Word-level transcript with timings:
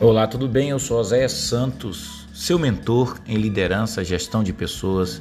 Olá, 0.00 0.28
tudo 0.28 0.46
bem? 0.46 0.70
Eu 0.70 0.78
sou 0.78 1.00
Oséias 1.00 1.32
Santos, 1.32 2.28
seu 2.32 2.56
mentor 2.56 3.18
em 3.26 3.36
liderança, 3.36 4.04
gestão 4.04 4.44
de 4.44 4.52
pessoas, 4.52 5.20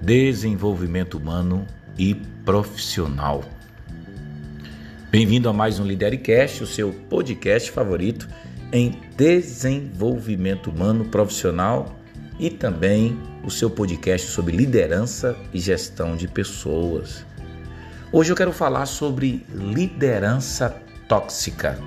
desenvolvimento 0.00 1.18
humano 1.18 1.66
e 1.98 2.14
profissional. 2.14 3.44
Bem-vindo 5.10 5.50
a 5.50 5.52
mais 5.52 5.78
um 5.78 5.84
Lidercast, 5.84 6.62
o 6.62 6.66
seu 6.66 6.94
podcast 7.10 7.70
favorito 7.70 8.26
em 8.72 8.98
desenvolvimento 9.18 10.70
humano 10.70 11.04
profissional 11.04 11.94
e 12.38 12.48
também 12.48 13.20
o 13.44 13.50
seu 13.50 13.68
podcast 13.68 14.28
sobre 14.30 14.56
liderança 14.56 15.36
e 15.52 15.60
gestão 15.60 16.16
de 16.16 16.26
pessoas. 16.26 17.22
Hoje 18.10 18.32
eu 18.32 18.36
quero 18.36 18.52
falar 18.52 18.86
sobre 18.86 19.44
liderança 19.52 20.74
tóxica. 21.06 21.78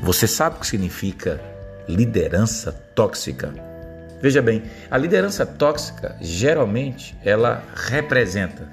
Você 0.00 0.26
sabe 0.26 0.56
o 0.56 0.60
que 0.60 0.66
significa 0.66 1.40
liderança 1.88 2.72
tóxica? 2.94 3.54
Veja 4.20 4.40
bem, 4.40 4.62
a 4.90 4.96
liderança 4.96 5.44
tóxica 5.44 6.16
geralmente 6.20 7.16
ela 7.24 7.62
representa, 7.74 8.70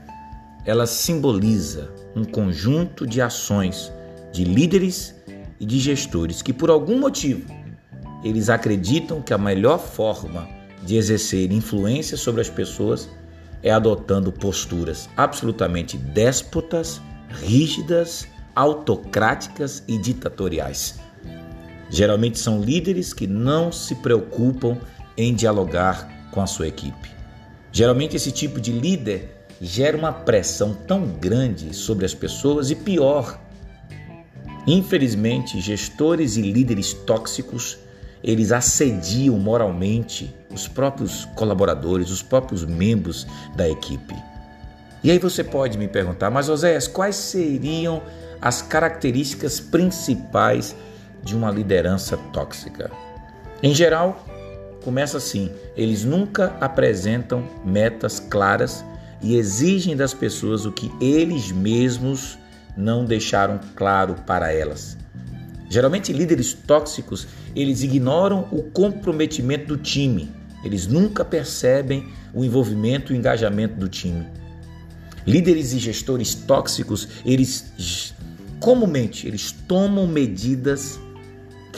ela 0.65 0.85
simboliza 0.85 1.89
um 2.15 2.23
conjunto 2.23 3.05
de 3.05 3.21
ações 3.21 3.91
de 4.31 4.43
líderes 4.43 5.15
e 5.59 5.65
de 5.65 5.79
gestores 5.79 6.41
que 6.41 6.53
por 6.53 6.69
algum 6.69 6.99
motivo 6.99 7.45
eles 8.23 8.49
acreditam 8.49 9.21
que 9.21 9.33
a 9.33 9.37
melhor 9.37 9.79
forma 9.79 10.47
de 10.83 10.95
exercer 10.95 11.51
influência 11.51 12.15
sobre 12.15 12.41
as 12.41 12.49
pessoas 12.49 13.09
é 13.61 13.71
adotando 13.71 14.31
posturas 14.31 15.09
absolutamente 15.17 15.97
déspotas, 15.97 17.01
rígidas 17.29 18.27
autocráticas 18.55 19.83
e 19.87 19.97
ditatoriais. 19.97 20.98
Geralmente 21.89 22.37
são 22.37 22.61
líderes 22.61 23.13
que 23.13 23.25
não 23.25 23.71
se 23.71 23.95
preocupam 23.95 24.77
em 25.17 25.33
dialogar 25.33 26.29
com 26.31 26.41
a 26.41 26.47
sua 26.47 26.67
equipe. 26.67 27.09
Geralmente 27.71 28.15
esse 28.15 28.31
tipo 28.31 28.59
de 28.59 28.71
líder 28.71 29.35
gera 29.61 29.97
uma 29.97 30.11
pressão 30.11 30.73
tão 30.73 31.05
grande 31.05 31.75
sobre 31.75 32.05
as 32.05 32.13
pessoas 32.13 32.71
e 32.71 32.75
pior, 32.75 33.39
infelizmente, 34.65 35.59
gestores 35.59 36.37
e 36.37 36.41
líderes 36.41 36.93
tóxicos, 36.93 37.77
eles 38.23 38.51
assediam 38.51 39.37
moralmente 39.37 40.33
os 40.53 40.67
próprios 40.67 41.25
colaboradores, 41.35 42.09
os 42.09 42.21
próprios 42.21 42.65
membros 42.65 43.25
da 43.55 43.67
equipe. 43.67 44.15
E 45.03 45.09
aí 45.11 45.17
você 45.17 45.43
pode 45.43 45.77
me 45.77 45.87
perguntar, 45.87 46.29
mas 46.29 46.49
Oséias, 46.49 46.87
quais 46.87 47.15
seriam 47.15 48.01
as 48.41 48.61
características 48.61 49.59
principais 49.59 50.75
de 51.23 51.35
uma 51.35 51.51
liderança 51.51 52.17
tóxica. 52.31 52.91
Em 53.61 53.73
geral, 53.73 54.25
começa 54.83 55.17
assim: 55.17 55.51
eles 55.75 56.03
nunca 56.03 56.55
apresentam 56.59 57.43
metas 57.65 58.19
claras 58.19 58.83
e 59.21 59.35
exigem 59.35 59.95
das 59.95 60.13
pessoas 60.13 60.65
o 60.65 60.71
que 60.71 60.91
eles 61.01 61.51
mesmos 61.51 62.37
não 62.75 63.03
deixaram 63.03 63.59
claro 63.75 64.15
para 64.25 64.53
elas. 64.53 64.97
Geralmente 65.69 66.13
líderes 66.13 66.53
tóxicos, 66.53 67.27
eles 67.55 67.83
ignoram 67.83 68.47
o 68.51 68.63
comprometimento 68.63 69.67
do 69.67 69.77
time. 69.77 70.31
Eles 70.63 70.87
nunca 70.87 71.23
percebem 71.23 72.07
o 72.33 72.43
envolvimento 72.43 73.11
e 73.11 73.15
o 73.15 73.19
engajamento 73.19 73.75
do 73.75 73.87
time. 73.87 74.25
Líderes 75.27 75.73
e 75.73 75.79
gestores 75.79 76.33
tóxicos, 76.33 77.07
eles 77.25 78.13
comumente 78.59 79.27
eles 79.27 79.51
tomam 79.51 80.05
medidas 80.05 80.99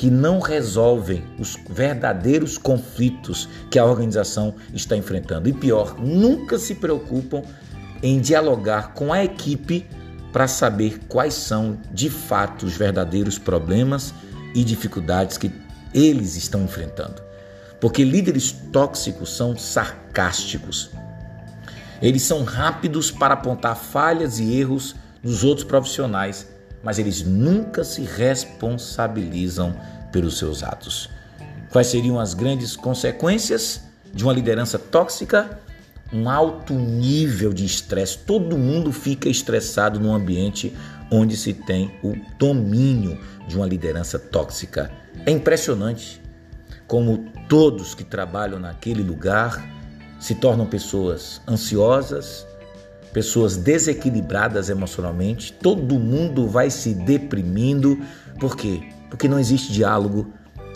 que 0.01 0.09
não 0.09 0.39
resolvem 0.39 1.23
os 1.37 1.55
verdadeiros 1.69 2.57
conflitos 2.57 3.47
que 3.69 3.77
a 3.77 3.85
organização 3.85 4.55
está 4.73 4.97
enfrentando. 4.97 5.47
E 5.47 5.53
pior, 5.53 5.95
nunca 5.99 6.57
se 6.57 6.73
preocupam 6.73 7.43
em 8.01 8.19
dialogar 8.19 8.95
com 8.95 9.13
a 9.13 9.23
equipe 9.23 9.85
para 10.33 10.47
saber 10.47 11.01
quais 11.07 11.35
são 11.35 11.77
de 11.91 12.09
fato 12.09 12.65
os 12.65 12.75
verdadeiros 12.75 13.37
problemas 13.37 14.11
e 14.55 14.63
dificuldades 14.63 15.37
que 15.37 15.51
eles 15.93 16.35
estão 16.35 16.63
enfrentando. 16.63 17.21
Porque 17.79 18.03
líderes 18.03 18.51
tóxicos 18.73 19.37
são 19.37 19.55
sarcásticos. 19.55 20.89
Eles 22.01 22.23
são 22.23 22.43
rápidos 22.43 23.11
para 23.11 23.35
apontar 23.35 23.75
falhas 23.75 24.39
e 24.39 24.51
erros 24.51 24.95
nos 25.21 25.43
outros 25.43 25.63
profissionais 25.63 26.47
mas 26.83 26.99
eles 26.99 27.23
nunca 27.23 27.83
se 27.83 28.01
responsabilizam 28.01 29.75
pelos 30.11 30.37
seus 30.37 30.63
atos. 30.63 31.09
Quais 31.71 31.87
seriam 31.87 32.19
as 32.19 32.33
grandes 32.33 32.75
consequências 32.75 33.81
de 34.13 34.23
uma 34.23 34.33
liderança 34.33 34.77
tóxica? 34.77 35.59
Um 36.11 36.29
alto 36.29 36.73
nível 36.73 37.53
de 37.53 37.65
estresse. 37.65 38.17
Todo 38.17 38.57
mundo 38.57 38.91
fica 38.91 39.29
estressado 39.29 39.99
no 39.99 40.13
ambiente 40.13 40.75
onde 41.09 41.37
se 41.37 41.53
tem 41.53 41.93
o 42.03 42.15
domínio 42.37 43.17
de 43.47 43.55
uma 43.55 43.65
liderança 43.65 44.19
tóxica. 44.19 44.91
É 45.25 45.31
impressionante 45.31 46.21
como 46.87 47.25
todos 47.47 47.95
que 47.95 48.03
trabalham 48.03 48.59
naquele 48.59 49.01
lugar 49.01 49.65
se 50.19 50.35
tornam 50.35 50.65
pessoas 50.65 51.41
ansiosas, 51.47 52.45
pessoas 53.13 53.57
desequilibradas 53.57 54.69
emocionalmente, 54.69 55.53
todo 55.53 55.99
mundo 55.99 56.47
vai 56.47 56.69
se 56.69 56.93
deprimindo. 56.93 57.99
Por 58.39 58.55
quê? 58.55 58.81
Porque 59.09 59.27
não 59.27 59.39
existe 59.39 59.71
diálogo, 59.71 60.33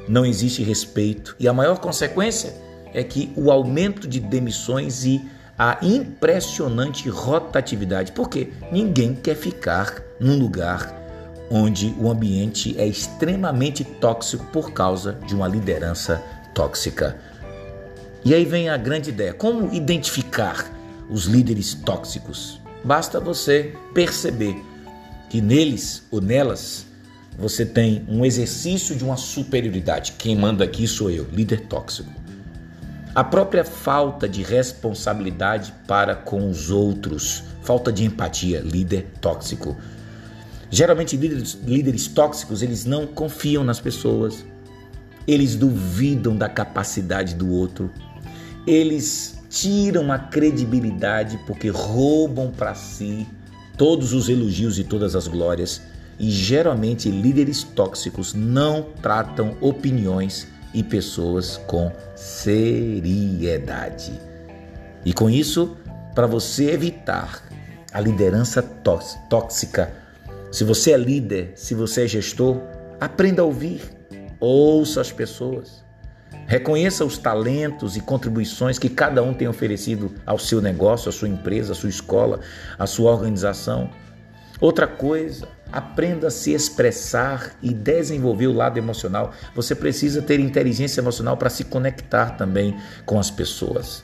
não 0.08 0.26
existe 0.26 0.62
respeito 0.62 1.36
e 1.40 1.48
a 1.48 1.54
maior 1.54 1.80
consequência 1.80 2.54
é 2.94 3.04
que 3.04 3.32
o 3.36 3.52
aumento 3.52 4.08
de 4.08 4.20
demissões 4.20 5.04
e 5.04 5.22
a 5.58 5.78
impressionante 5.82 7.10
rotatividade. 7.10 8.12
Porque 8.12 8.52
ninguém 8.72 9.16
quer 9.16 9.36
ficar 9.36 10.02
num 10.20 10.38
lugar 10.38 10.94
onde 11.50 11.94
o 12.00 12.10
ambiente 12.10 12.76
é 12.78 12.88
extremamente 12.88 13.84
tóxico 13.84 14.46
por 14.48 14.72
causa 14.72 15.14
de 15.26 15.36
uma 15.36 15.48
liderança 15.48 16.22
tóxica. 16.54 17.18
E 18.24 18.34
aí 18.34 18.46
vem 18.46 18.70
a 18.70 18.78
grande 18.78 19.10
ideia: 19.10 19.34
como 19.34 19.74
identificar 19.74 20.75
os 21.10 21.26
líderes 21.26 21.74
tóxicos. 21.74 22.60
Basta 22.84 23.20
você 23.20 23.74
perceber 23.94 24.64
que 25.30 25.42
neles 25.42 26.04
ou 26.12 26.22
nelas 26.22 26.86
você 27.38 27.66
tem 27.66 28.06
um 28.08 28.24
exercício 28.26 28.96
de 28.96 29.04
uma 29.04 29.18
superioridade. 29.18 30.14
Quem 30.14 30.36
manda 30.36 30.64
aqui 30.64 30.88
sou 30.88 31.10
eu, 31.10 31.28
líder 31.32 31.62
tóxico. 31.68 32.10
A 33.14 33.24
própria 33.24 33.64
falta 33.64 34.28
de 34.28 34.44
responsabilidade 34.44 35.74
para 35.88 36.16
com 36.16 36.50
os 36.50 36.70
outros, 36.70 37.44
falta 37.62 37.92
de 37.92 38.04
empatia, 38.04 38.60
líder 38.60 39.08
tóxico. 39.22 39.76
Geralmente 40.70 41.16
líderes, 41.16 41.58
líderes 41.66 42.08
tóxicos, 42.08 42.62
eles 42.62 42.84
não 42.86 43.08
confiam 43.08 43.64
nas 43.64 43.80
pessoas. 43.80 44.46
Eles 45.28 45.56
duvidam 45.56 46.36
da 46.36 46.50
capacidade 46.50 47.36
do 47.36 47.50
outro. 47.50 47.90
Eles 48.68 49.35
tiram 49.56 50.12
a 50.12 50.20
credibilidade 50.20 51.40
porque 51.48 51.70
roubam 51.70 52.52
para 52.52 52.76
si 52.76 53.26
todos 53.78 54.12
os 54.12 54.28
elogios 54.28 54.78
e 54.78 54.84
todas 54.84 55.16
as 55.16 55.30
glórias. 55.30 55.82
E 56.20 56.30
geralmente 56.30 57.10
líderes 57.10 57.64
tóxicos 57.64 58.34
não 58.34 58.84
tratam 59.02 59.56
opiniões 59.62 60.46
e 60.74 60.84
pessoas 60.84 61.56
com 61.68 61.90
seriedade. 62.16 64.12
E 65.06 65.14
com 65.14 65.30
isso, 65.30 65.78
para 66.14 66.28
você 66.28 66.72
evitar 66.72 67.42
a 67.94 68.02
liderança 68.02 68.62
tóxica, 68.62 69.94
se 70.52 70.66
você 70.66 70.92
é 70.92 70.98
líder, 70.98 71.54
se 71.56 71.74
você 71.74 72.04
é 72.04 72.08
gestor, 72.08 72.60
aprenda 73.00 73.42
a 73.42 73.46
ouvir, 73.46 73.82
ouça 74.40 75.00
as 75.00 75.14
pessoas. 75.14 75.85
Reconheça 76.48 77.04
os 77.04 77.18
talentos 77.18 77.98
e 77.98 78.02
contribuições 78.02 78.78
que 78.78 78.90
cada 78.90 79.24
um 79.24 79.34
tem 79.34 79.48
oferecido 79.48 80.14
ao 80.26 80.38
seu 80.38 80.62
negócio, 80.62 81.10
à 81.10 81.12
sua 81.12 81.28
empresa, 81.28 81.72
à 81.72 81.76
sua 81.76 81.90
escola, 81.90 82.40
à 82.78 82.86
sua 82.86 83.12
organização. 83.12 83.90
Outra 84.62 84.86
coisa, 84.86 85.48
aprenda 85.72 86.28
a 86.28 86.32
se 86.32 86.54
expressar 86.54 87.52
e 87.62 87.74
desenvolver 87.74 88.48
o 88.48 88.54
lado 88.54 88.78
emocional. 88.78 89.32
Você 89.56 89.76
precisa 89.76 90.22
ter 90.22 90.40
inteligência 90.40 91.02
emocional 91.02 91.36
para 91.36 91.50
se 91.50 91.64
conectar 91.64 92.38
também 92.38 92.78
com 93.06 93.20
as 93.20 93.32
pessoas. 93.32 94.04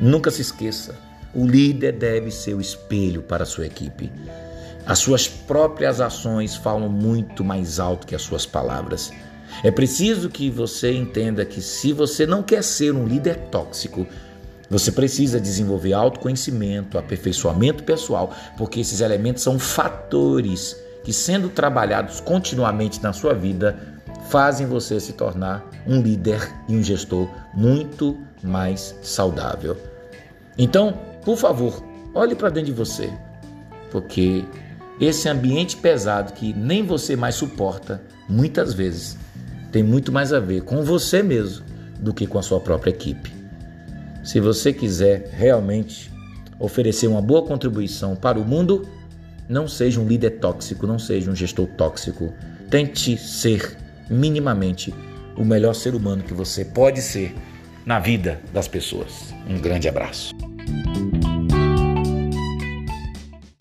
Nunca 0.00 0.30
se 0.30 0.40
esqueça, 0.40 0.94
o 1.34 1.46
líder 1.46 1.92
deve 1.92 2.30
ser 2.30 2.54
o 2.54 2.60
espelho 2.60 3.22
para 3.22 3.42
a 3.42 3.46
sua 3.46 3.66
equipe. 3.66 4.10
As 4.86 4.98
suas 4.98 5.28
próprias 5.28 6.00
ações 6.00 6.56
falam 6.56 6.88
muito 6.88 7.44
mais 7.44 7.78
alto 7.78 8.06
que 8.06 8.14
as 8.14 8.22
suas 8.22 8.44
palavras. 8.44 9.12
É 9.62 9.70
preciso 9.70 10.28
que 10.28 10.50
você 10.50 10.92
entenda 10.92 11.44
que 11.44 11.60
se 11.60 11.92
você 11.92 12.26
não 12.26 12.42
quer 12.42 12.62
ser 12.62 12.94
um 12.94 13.06
líder 13.06 13.36
tóxico, 13.50 14.06
você 14.70 14.90
precisa 14.90 15.38
desenvolver 15.38 15.92
autoconhecimento, 15.92 16.96
aperfeiçoamento 16.96 17.84
pessoal, 17.84 18.34
porque 18.56 18.80
esses 18.80 19.00
elementos 19.00 19.42
são 19.42 19.58
fatores 19.58 20.76
que, 21.04 21.12
sendo 21.12 21.48
trabalhados 21.48 22.20
continuamente 22.20 23.02
na 23.02 23.12
sua 23.12 23.34
vida, 23.34 23.78
fazem 24.30 24.66
você 24.66 24.98
se 24.98 25.12
tornar 25.12 25.62
um 25.86 26.00
líder 26.00 26.50
e 26.68 26.74
um 26.74 26.82
gestor 26.82 27.28
muito 27.52 28.18
mais 28.42 28.96
saudável. 29.02 29.76
Então, 30.56 30.98
por 31.24 31.36
favor, 31.36 31.82
olhe 32.14 32.34
para 32.34 32.48
dentro 32.48 32.72
de 32.72 32.76
você, 32.76 33.12
porque 33.90 34.44
esse 35.00 35.28
ambiente 35.28 35.76
pesado 35.76 36.32
que 36.32 36.52
nem 36.54 36.84
você 36.84 37.14
mais 37.14 37.34
suporta, 37.34 38.00
muitas 38.28 38.72
vezes 38.72 39.18
tem 39.72 39.82
muito 39.82 40.12
mais 40.12 40.32
a 40.32 40.38
ver 40.38 40.62
com 40.62 40.84
você 40.84 41.22
mesmo 41.22 41.64
do 41.98 42.12
que 42.12 42.26
com 42.26 42.38
a 42.38 42.42
sua 42.42 42.60
própria 42.60 42.90
equipe. 42.90 43.32
Se 44.22 44.38
você 44.38 44.72
quiser 44.72 45.30
realmente 45.32 46.12
oferecer 46.58 47.08
uma 47.08 47.22
boa 47.22 47.42
contribuição 47.42 48.14
para 48.14 48.38
o 48.38 48.44
mundo, 48.44 48.86
não 49.48 49.66
seja 49.66 50.00
um 50.00 50.06
líder 50.06 50.38
tóxico, 50.38 50.86
não 50.86 50.98
seja 50.98 51.30
um 51.30 51.34
gestor 51.34 51.66
tóxico. 51.66 52.32
Tente 52.70 53.16
ser 53.16 53.76
minimamente 54.08 54.94
o 55.36 55.44
melhor 55.44 55.74
ser 55.74 55.94
humano 55.94 56.22
que 56.22 56.34
você 56.34 56.64
pode 56.64 57.00
ser 57.00 57.34
na 57.84 57.98
vida 57.98 58.40
das 58.52 58.68
pessoas. 58.68 59.34
Um 59.48 59.58
grande 59.58 59.88
abraço. 59.88 60.51